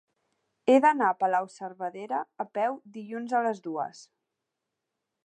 [0.71, 4.01] He d'anar a Palau-saverdera a peu dilluns a les dues.